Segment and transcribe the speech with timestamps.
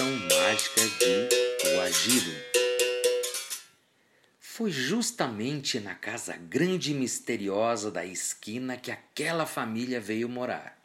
[0.00, 2.32] coleção mágica de O Agiro.
[4.40, 10.80] Foi justamente na casa grande e misteriosa da esquina que aquela família veio morar.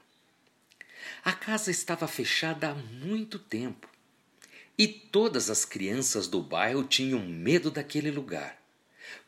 [1.23, 3.87] A casa estava fechada há muito tempo
[4.77, 8.61] e todas as crianças do bairro tinham medo daquele lugar,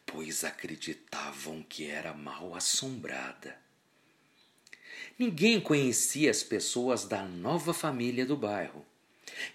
[0.06, 3.58] pois acreditavam que era mal assombrada.
[5.18, 8.86] Ninguém conhecia as pessoas da nova família do bairro.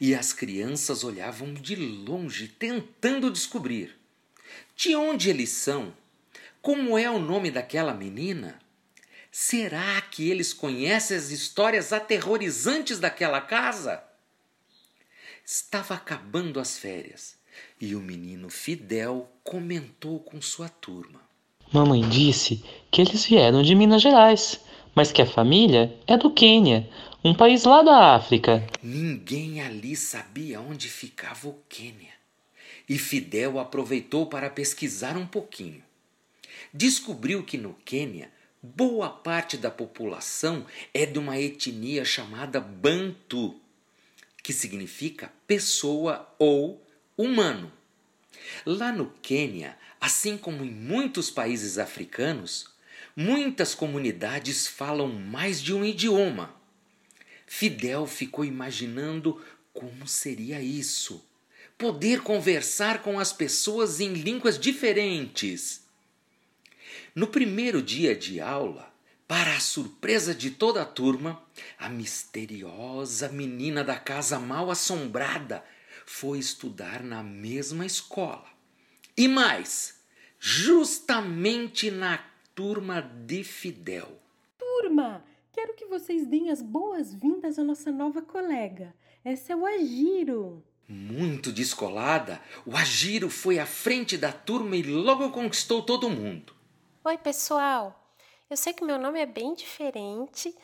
[0.01, 3.97] E as crianças olhavam de longe, tentando descobrir
[4.77, 5.95] de onde eles são,
[6.61, 8.59] como é o nome daquela menina.
[9.31, 14.03] Será que eles conhecem as histórias aterrorizantes daquela casa?
[15.45, 17.37] Estava acabando as férias
[17.81, 21.21] e o menino Fidel comentou com sua turma.
[21.73, 24.61] Mamãe disse que eles vieram de Minas Gerais
[24.95, 26.89] mas que a família é do Quênia,
[27.25, 28.67] um país lá da África.
[28.83, 32.13] Ninguém ali sabia onde ficava o Quênia.
[32.89, 35.83] E Fidel aproveitou para pesquisar um pouquinho.
[36.75, 38.31] Descobriu que no Quênia,
[38.63, 43.55] boa parte da população é de uma etnia chamada Bantu,
[44.43, 46.85] que significa pessoa ou
[47.17, 47.73] humano.
[48.67, 52.72] Lá no Quênia, assim como em muitos países africanos,
[53.15, 56.55] Muitas comunidades falam mais de um idioma.
[57.47, 59.39] Fidel ficou imaginando
[59.75, 61.23] como seria isso.
[61.77, 65.83] Poder conversar com as pessoas em línguas diferentes.
[67.15, 68.91] No primeiro dia de aula,
[69.29, 71.43] para a surpresa de toda a turma,
[71.79, 75.63] a misteriosa menina da casa mal assombrada
[76.07, 78.47] foi estudar na mesma escola.
[79.15, 80.01] E mais,
[80.39, 84.09] justamente na turma de Fidel.
[84.59, 88.95] Turma, quero que vocês deem as boas-vindas à nossa nova colega.
[89.25, 90.63] Essa é o Agiro.
[90.87, 96.55] Muito descolada, o Agiro foi à frente da turma e logo conquistou todo mundo.
[97.05, 98.15] Oi, pessoal.
[98.51, 100.55] Eu sei que meu nome é bem diferente,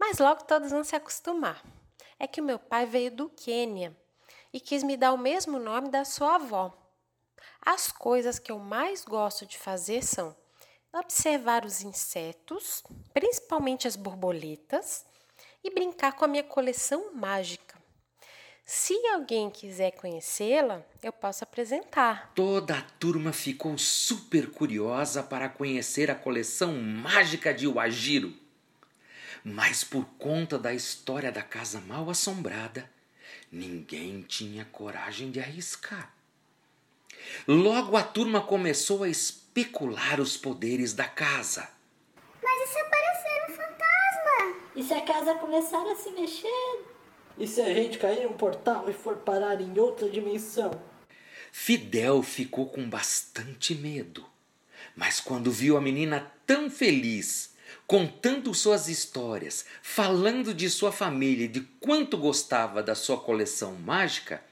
[0.00, 1.62] mas logo todos vão se acostumar.
[2.18, 3.96] É que o meu pai veio do Quênia
[4.52, 6.76] e quis me dar o mesmo nome da sua avó.
[7.64, 10.34] As coisas que eu mais gosto de fazer são
[10.92, 12.82] observar os insetos,
[13.12, 15.04] principalmente as borboletas,
[15.62, 17.76] e brincar com a minha coleção mágica.
[18.64, 22.32] Se alguém quiser conhecê-la, eu posso apresentar.
[22.34, 28.34] Toda a turma ficou super curiosa para conhecer a coleção mágica de Wajiro.
[29.44, 32.90] Mas por conta da história da casa mal assombrada,
[33.52, 36.12] ninguém tinha coragem de arriscar.
[37.46, 39.08] Logo a turma começou a
[39.56, 41.66] especular os poderes da casa.
[42.42, 44.56] Mas e se aparecer um fantasma?
[44.76, 46.84] E se a casa começar a se mexer?
[47.38, 50.70] E se a gente cair em um portal e for parar em outra dimensão?
[51.50, 54.26] Fidel ficou com bastante medo.
[54.94, 57.54] Mas quando viu a menina tão feliz,
[57.86, 64.42] contando suas histórias, falando de sua família e de quanto gostava da sua coleção mágica,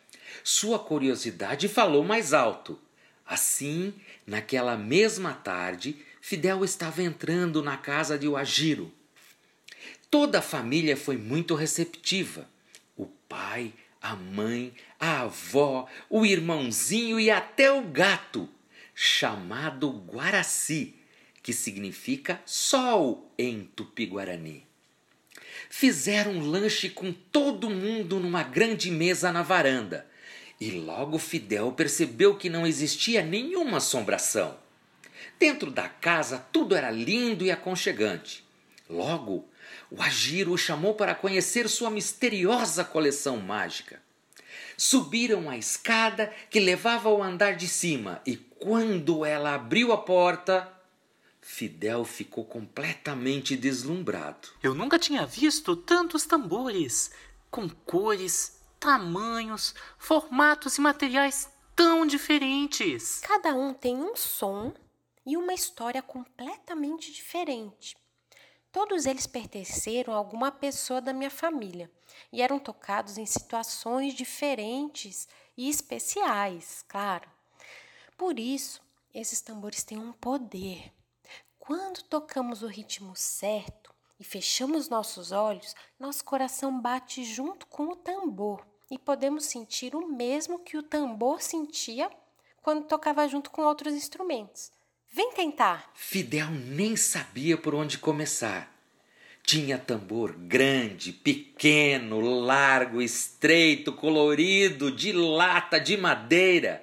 [0.42, 2.78] sua curiosidade falou mais alto.
[3.26, 3.94] Assim,
[4.26, 8.92] naquela mesma tarde, Fidel estava entrando na casa de Wajiro.
[10.10, 12.48] Toda a família foi muito receptiva.
[12.96, 18.48] O pai, a mãe, a avó, o irmãozinho e até o gato,
[18.94, 20.94] chamado Guaraci,
[21.42, 24.64] que significa sol em tupi-guarani.
[25.68, 30.06] Fizeram um lanche com todo mundo numa grande mesa na varanda
[30.60, 34.56] e logo Fidel percebeu que não existia nenhuma assombração.
[35.38, 38.44] Dentro da casa tudo era lindo e aconchegante.
[38.88, 39.48] Logo,
[39.90, 44.02] o Agiro o chamou para conhecer sua misteriosa coleção mágica.
[44.76, 50.72] Subiram a escada que levava ao andar de cima e quando ela abriu a porta,
[51.40, 54.48] Fidel ficou completamente deslumbrado.
[54.62, 57.10] Eu nunca tinha visto tantos tambores,
[57.50, 58.53] com cores,
[58.84, 63.20] tamanhos, formatos e materiais tão diferentes.
[63.20, 64.74] Cada um tem um som
[65.24, 67.96] e uma história completamente diferente.
[68.70, 71.90] Todos eles pertenceram a alguma pessoa da minha família
[72.30, 75.26] e eram tocados em situações diferentes
[75.56, 77.26] e especiais, claro.
[78.18, 78.82] Por isso,
[79.14, 80.92] esses tambores têm um poder.
[81.58, 87.96] Quando tocamos o ritmo certo e fechamos nossos olhos, nosso coração bate junto com o
[87.96, 92.10] tambor e podemos sentir o mesmo que o tambor sentia
[92.62, 94.72] quando tocava junto com outros instrumentos.
[95.12, 95.90] Vem tentar!
[95.94, 98.74] Fidel nem sabia por onde começar.
[99.42, 106.82] Tinha tambor grande, pequeno, largo, estreito, colorido, de lata, de madeira.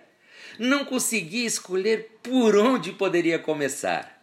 [0.59, 4.20] Não conseguia escolher por onde poderia começar.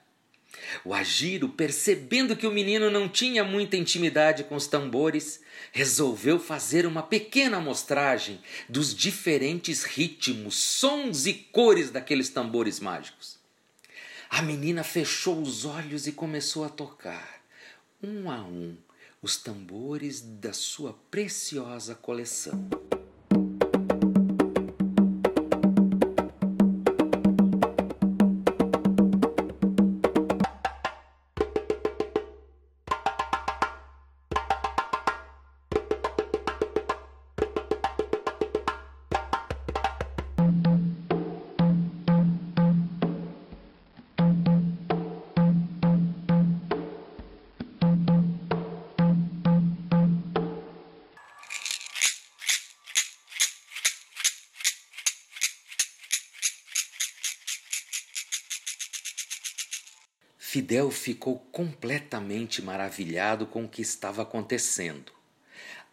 [0.84, 5.40] O Agiro, percebendo que o menino não tinha muita intimidade com os tambores,
[5.72, 13.38] resolveu fazer uma pequena amostragem dos diferentes ritmos, sons e cores daqueles tambores mágicos.
[14.30, 17.40] A menina fechou os olhos e começou a tocar
[18.02, 18.76] um a um
[19.20, 22.68] os tambores da sua preciosa coleção.
[60.50, 65.12] Fidel ficou completamente maravilhado com o que estava acontecendo.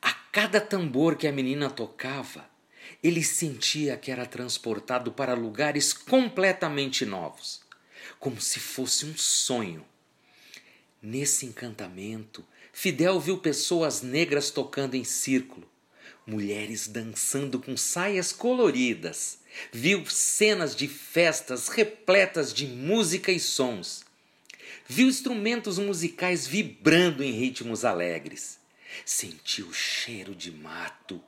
[0.01, 2.49] A cada tambor que a menina tocava,
[3.03, 7.63] ele sentia que era transportado para lugares completamente novos,
[8.17, 9.85] como se fosse um sonho.
[11.01, 12.41] Nesse encantamento,
[12.71, 15.69] Fidel viu pessoas negras tocando em círculo,
[16.25, 24.04] mulheres dançando com saias coloridas, viu cenas de festas repletas de música e sons
[24.87, 28.59] Viu instrumentos musicais vibrando em ritmos alegres.
[29.05, 31.21] Sentiu o cheiro de mato,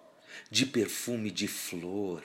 [0.50, 2.24] de perfume de flor,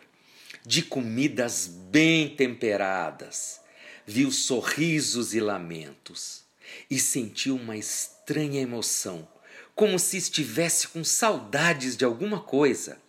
[0.65, 3.61] de comidas bem temperadas.
[4.07, 6.43] Viu sorrisos e lamentos.
[6.91, 9.29] E sentiu uma estranha emoção,
[9.75, 13.01] como se estivesse com saudades de alguma coisa.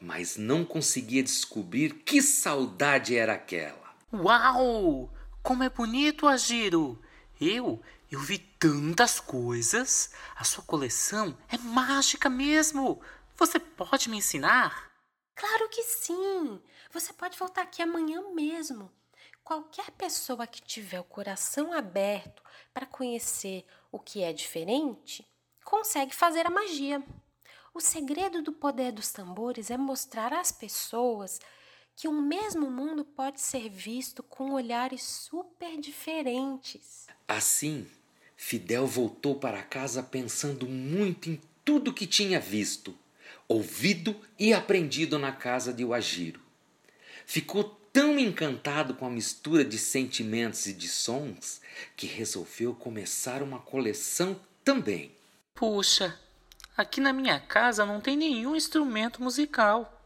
[0.00, 3.94] Mas não conseguia descobrir que saudade era aquela.
[4.12, 5.12] Uau!
[5.42, 7.00] Como é bonito, Agiro!
[7.40, 10.12] Eu, eu vi tantas coisas.
[10.36, 13.00] A sua coleção é mágica mesmo.
[13.36, 14.92] Você pode me ensinar?
[15.34, 16.60] Claro que sim.
[16.92, 18.92] Você pode voltar aqui amanhã mesmo.
[19.42, 22.42] Qualquer pessoa que tiver o coração aberto
[22.74, 25.26] para conhecer o que é diferente,
[25.64, 27.02] consegue fazer a magia.
[27.72, 31.40] O segredo do poder dos tambores é mostrar às pessoas
[32.00, 37.08] que o mesmo mundo pode ser visto com olhares super diferentes.
[37.28, 37.86] Assim,
[38.34, 42.96] Fidel voltou para casa pensando muito em tudo que tinha visto,
[43.46, 46.40] ouvido e aprendido na casa de Wajiro.
[47.26, 51.60] Ficou tão encantado com a mistura de sentimentos e de sons
[51.94, 55.14] que resolveu começar uma coleção também.
[55.54, 56.18] Puxa,
[56.74, 59.99] aqui na minha casa não tem nenhum instrumento musical.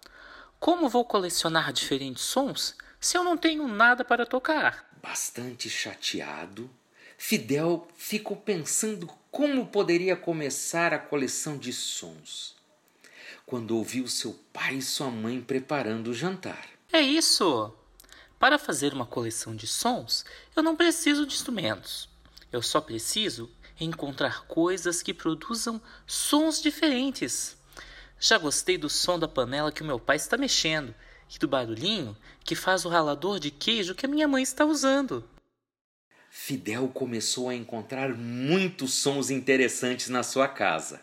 [0.65, 4.89] Como vou colecionar diferentes sons se eu não tenho nada para tocar?
[5.03, 6.71] Bastante chateado,
[7.19, 12.57] Fidel ficou pensando como poderia começar a coleção de sons.
[13.45, 16.67] Quando ouviu seu pai e sua mãe preparando o jantar.
[16.91, 17.71] É isso!
[18.39, 20.25] Para fazer uma coleção de sons,
[20.57, 22.09] eu não preciso de instrumentos.
[22.51, 27.55] Eu só preciso encontrar coisas que produzam sons diferentes.
[28.27, 30.95] Já gostei do som da panela que o meu pai está mexendo
[31.31, 35.23] e do barulhinho que faz o ralador de queijo que a minha mãe está usando.
[36.31, 41.03] Fidel começou a encontrar muitos sons interessantes na sua casa.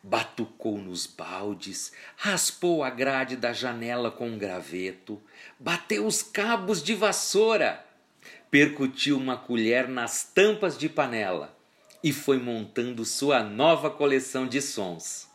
[0.00, 5.20] Batucou nos baldes, raspou a grade da janela com um graveto,
[5.58, 7.84] bateu os cabos de vassoura,
[8.52, 11.58] percutiu uma colher nas tampas de panela
[12.04, 15.26] e foi montando sua nova coleção de sons.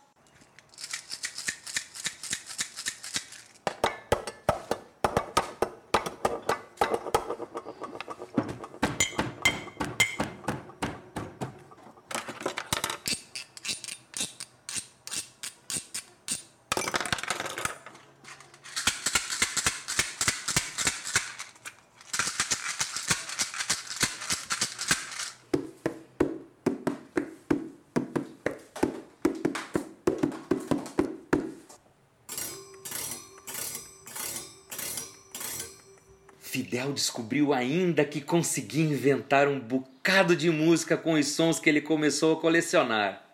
[36.51, 41.79] Fidel descobriu ainda que conseguia inventar um bocado de música com os sons que ele
[41.79, 43.25] começou a colecionar.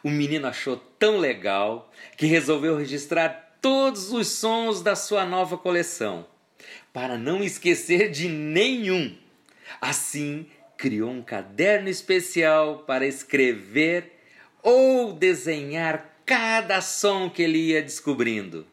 [0.00, 6.24] O menino achou tão legal que resolveu registrar todos os sons da sua nova coleção,
[6.92, 9.16] para não esquecer de nenhum.
[9.80, 14.20] Assim, criou um caderno especial para escrever
[14.62, 18.64] ou desenhar cada som que ele ia descobrindo.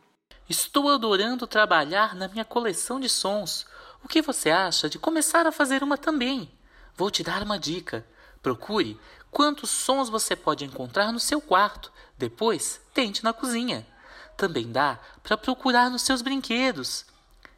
[0.49, 3.65] Estou adorando trabalhar na minha coleção de sons.
[4.03, 6.51] O que você acha de começar a fazer uma também?
[6.97, 8.05] Vou te dar uma dica.
[8.41, 8.99] Procure
[9.31, 11.91] quantos sons você pode encontrar no seu quarto.
[12.17, 13.87] Depois, tente na cozinha.
[14.35, 17.05] Também dá para procurar nos seus brinquedos.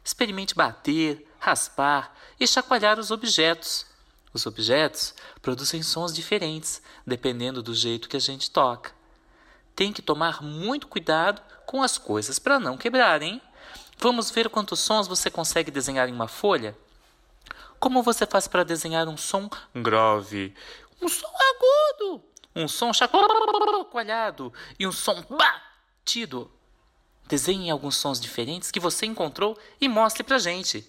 [0.04, 3.84] Experimente bater, raspar e chacoalhar os objetos.
[4.32, 5.12] Os objetos
[5.42, 8.95] produzem sons diferentes, dependendo do jeito que a gente toca.
[9.76, 13.40] Tem que tomar muito cuidado com as coisas para não quebrarem.
[13.98, 16.76] Vamos ver quantos sons você consegue desenhar em uma folha?
[17.78, 20.54] Como você faz para desenhar um som grave,
[21.00, 26.50] um som agudo, um som chacoalhado e um som batido?
[27.28, 30.84] Desenhe alguns sons diferentes que você encontrou e mostre pra gente.